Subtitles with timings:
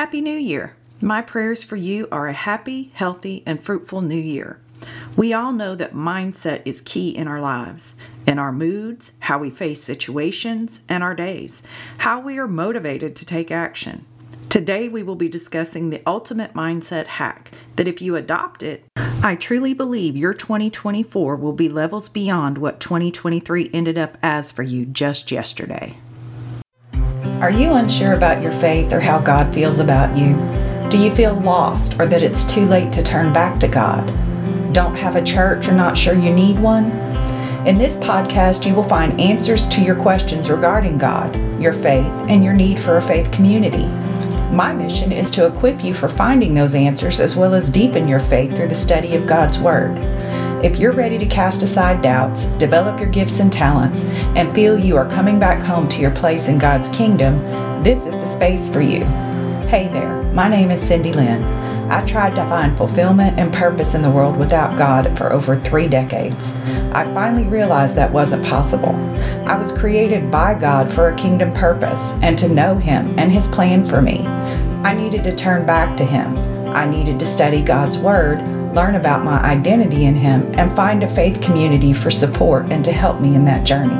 [0.00, 0.72] Happy New Year!
[1.02, 4.58] My prayers for you are a happy, healthy, and fruitful new year.
[5.14, 9.50] We all know that mindset is key in our lives, in our moods, how we
[9.50, 11.62] face situations, and our days,
[11.98, 14.06] how we are motivated to take action.
[14.48, 18.82] Today, we will be discussing the ultimate mindset hack that if you adopt it,
[19.22, 24.62] I truly believe your 2024 will be levels beyond what 2023 ended up as for
[24.62, 25.94] you just yesterday.
[27.40, 30.34] Are you unsure about your faith or how God feels about you?
[30.90, 34.06] Do you feel lost or that it's too late to turn back to God?
[34.74, 36.90] Don't have a church or not sure you need one?
[37.66, 42.44] In this podcast, you will find answers to your questions regarding God, your faith, and
[42.44, 43.86] your need for a faith community.
[44.54, 48.20] My mission is to equip you for finding those answers as well as deepen your
[48.20, 49.96] faith through the study of God's Word.
[50.62, 54.04] If you're ready to cast aside doubts, develop your gifts and talents,
[54.36, 57.38] and feel you are coming back home to your place in God's kingdom,
[57.82, 59.02] this is the space for you.
[59.70, 61.42] Hey there, my name is Cindy Lynn.
[61.90, 65.88] I tried to find fulfillment and purpose in the world without God for over three
[65.88, 66.54] decades.
[66.92, 68.94] I finally realized that wasn't possible.
[69.48, 73.48] I was created by God for a kingdom purpose and to know Him and His
[73.48, 74.26] plan for me.
[74.84, 76.36] I needed to turn back to Him.
[76.68, 78.40] I needed to study God's Word,
[78.72, 82.92] learn about my identity in Him, and find a faith community for support and to
[82.92, 83.98] help me in that journey.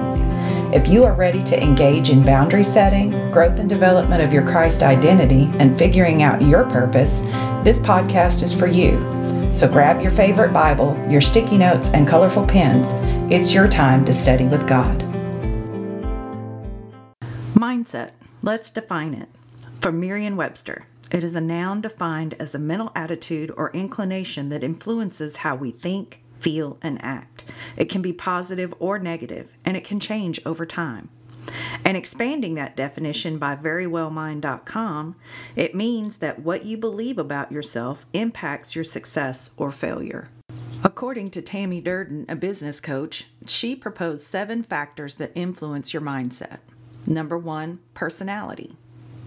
[0.75, 4.83] If you are ready to engage in boundary setting, growth and development of your Christ
[4.83, 7.23] identity, and figuring out your purpose,
[7.65, 8.93] this podcast is for you.
[9.53, 12.87] So grab your favorite Bible, your sticky notes, and colorful pens.
[13.33, 15.01] It's your time to study with God.
[17.55, 18.11] Mindset.
[18.43, 19.29] Let's define it.
[19.81, 24.63] From Merriam Webster, it is a noun defined as a mental attitude or inclination that
[24.63, 27.45] influences how we think, feel, and act.
[27.77, 31.09] It can be positive or negative, and it can change over time.
[31.85, 35.17] And expanding that definition by verywellmind.com,
[35.57, 40.29] it means that what you believe about yourself impacts your success or failure.
[40.85, 46.59] According to Tammy Durden, a business coach, she proposed seven factors that influence your mindset.
[47.07, 48.77] Number one, personality.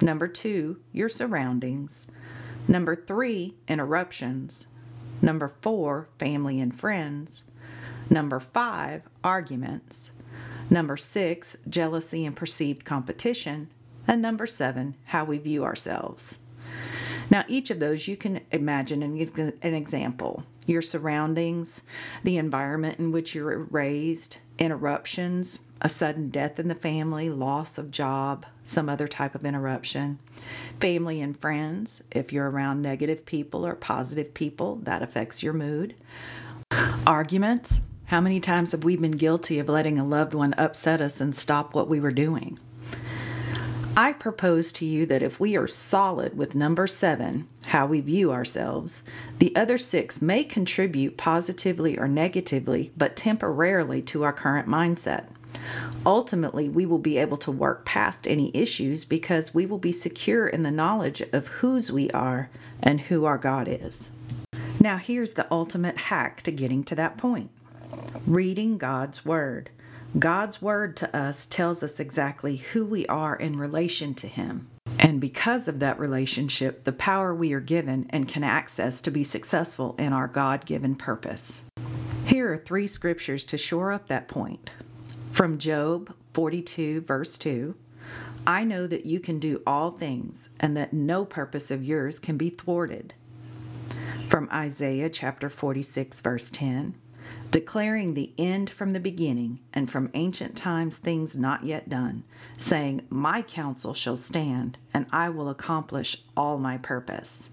[0.03, 2.07] Number two, your surroundings.
[2.67, 4.67] Number three, interruptions.
[5.21, 7.45] Number four, family and friends.
[8.09, 10.11] Number five, arguments.
[10.69, 13.69] Number six, jealousy and perceived competition.
[14.05, 16.39] And number seven, how we view ourselves.
[17.29, 21.81] Now, each of those you can imagine an, an example your surroundings,
[22.23, 27.91] the environment in which you're raised, interruptions, a sudden death in the family, loss of
[27.91, 30.17] job, some other type of interruption.
[30.79, 35.95] Family and friends, if you're around negative people or positive people, that affects your mood.
[37.05, 41.19] Arguments, how many times have we been guilty of letting a loved one upset us
[41.19, 42.59] and stop what we were doing?
[43.95, 48.31] I propose to you that if we are solid with number seven, how we view
[48.31, 49.03] ourselves,
[49.37, 55.25] the other six may contribute positively or negatively, but temporarily to our current mindset.
[56.07, 60.47] Ultimately, we will be able to work past any issues because we will be secure
[60.47, 62.49] in the knowledge of whose we are
[62.81, 64.09] and who our God is.
[64.79, 67.51] Now, here's the ultimate hack to getting to that point
[68.25, 69.69] reading God's Word.
[70.19, 74.69] God's Word to us tells us exactly who we are in relation to Him.
[74.99, 79.23] And because of that relationship, the power we are given and can access to be
[79.23, 81.63] successful in our God given purpose.
[82.27, 84.69] Here are three scriptures to shore up that point.
[85.31, 87.73] From Job 42, verse 2
[88.45, 92.37] I know that you can do all things, and that no purpose of yours can
[92.37, 93.15] be thwarted.
[94.27, 96.93] From Isaiah chapter 46, verse 10
[97.51, 102.23] declaring the end from the beginning, and from ancient times things not yet done,
[102.57, 107.51] saying, My counsel shall stand, and I will accomplish all my purpose.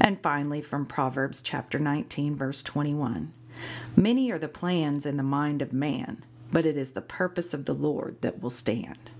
[0.00, 3.32] And finally, from Proverbs chapter 19, verse 21
[3.94, 7.64] Many are the plans in the mind of man, but it is the purpose of
[7.66, 9.10] the Lord that will stand.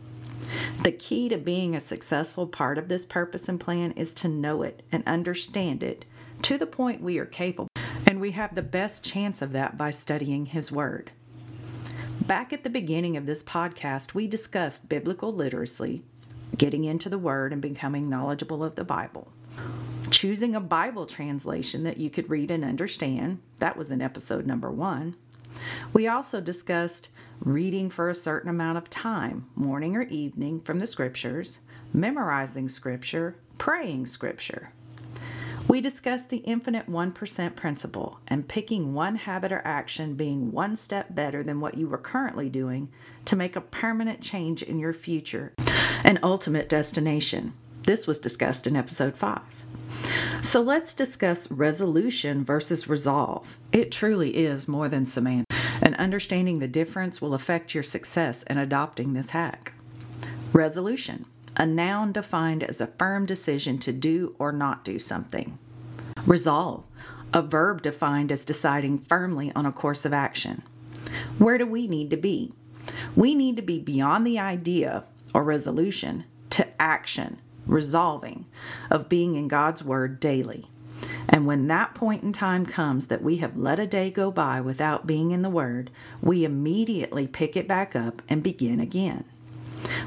[0.83, 4.63] The key to being a successful part of this purpose and plan is to know
[4.63, 6.05] it and understand it
[6.43, 7.69] to the point we are capable
[8.27, 11.13] we have the best chance of that by studying His Word.
[12.23, 16.03] Back at the beginning of this podcast, we discussed biblical literacy,
[16.59, 19.33] getting into the Word and becoming knowledgeable of the Bible.
[20.11, 23.39] Choosing a Bible translation that you could read and understand.
[23.61, 25.15] That was in episode number one.
[25.93, 27.09] We also discussed
[27.39, 31.61] reading for a certain amount of time, morning or evening, from the scriptures,
[31.93, 34.73] memorizing scripture, praying scripture.
[35.77, 41.15] We discussed the infinite 1% principle and picking one habit or action being one step
[41.15, 42.89] better than what you were currently doing
[43.27, 45.53] to make a permanent change in your future
[46.03, 47.53] and ultimate destination.
[47.83, 49.39] This was discussed in episode 5.
[50.41, 53.59] So let's discuss resolution versus resolve.
[53.71, 58.57] It truly is more than semantics, and understanding the difference will affect your success in
[58.57, 59.75] adopting this hack.
[60.55, 65.59] Resolution, a noun defined as a firm decision to do or not do something.
[66.27, 66.83] Resolve,
[67.33, 70.63] a verb defined as deciding firmly on a course of action.
[71.39, 72.53] Where do we need to be?
[73.15, 78.45] We need to be beyond the idea or resolution to action, resolving,
[78.91, 80.67] of being in God's Word daily.
[81.29, 84.61] And when that point in time comes that we have let a day go by
[84.61, 89.25] without being in the Word, we immediately pick it back up and begin again.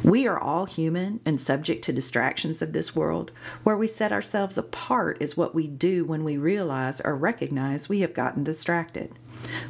[0.03, 3.31] We are all human and subject to distractions of this world.
[3.63, 8.01] Where we set ourselves apart is what we do when we realize or recognize we
[8.01, 9.11] have gotten distracted.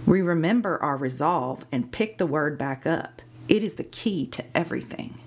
[0.05, 3.21] We remember our resolve and pick the word back up.
[3.47, 5.17] It is the key to everything.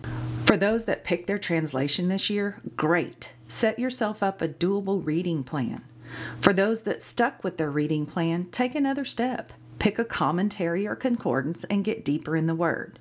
[0.47, 3.31] For those that picked their translation this year, great.
[3.49, 5.83] Set yourself up a doable reading plan.
[6.41, 9.53] For those that stuck with their reading plan, take another step.
[9.83, 13.01] Pick a commentary or concordance and get deeper in the Word.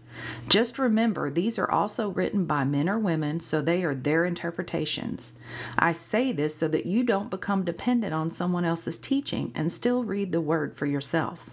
[0.50, 5.38] Just remember, these are also written by men or women, so they are their interpretations.
[5.78, 10.04] I say this so that you don't become dependent on someone else's teaching and still
[10.04, 11.51] read the Word for yourself.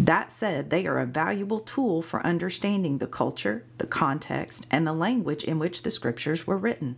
[0.00, 4.92] That said, they are a valuable tool for understanding the culture, the context, and the
[4.92, 6.96] language in which the scriptures were written.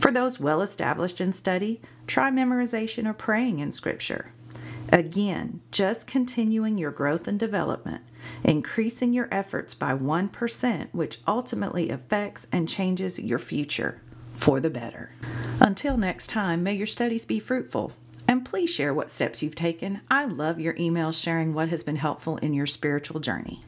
[0.00, 4.32] For those well established in study, try memorization or praying in scripture.
[4.94, 8.04] Again, just continuing your growth and development,
[8.44, 14.00] increasing your efforts by 1%, which ultimately affects and changes your future
[14.36, 15.10] for the better.
[15.58, 17.90] Until next time, may your studies be fruitful.
[18.28, 20.00] And please share what steps you've taken.
[20.12, 23.64] I love your emails sharing what has been helpful in your spiritual journey.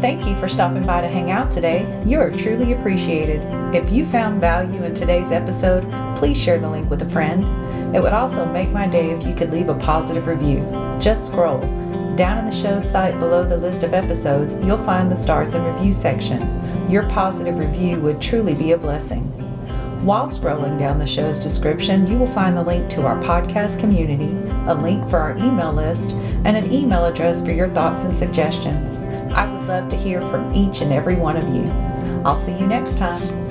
[0.00, 1.84] Thank you for stopping by to hang out today.
[2.06, 3.42] You are truly appreciated.
[3.74, 7.42] If you found value in today's episode, please share the link with a friend.
[7.96, 10.60] It would also make my day if you could leave a positive review.
[11.00, 11.58] Just scroll.
[12.14, 15.66] Down in the show site below the list of episodes, you'll find the stars and
[15.66, 16.88] review section.
[16.88, 19.24] Your positive review would truly be a blessing.
[20.04, 24.30] While scrolling down the show's description, you will find the link to our podcast community,
[24.68, 26.12] a link for our email list,
[26.44, 29.00] and an email address for your thoughts and suggestions.
[29.32, 31.64] I would love to hear from each and every one of you.
[32.24, 33.47] I'll see you next time.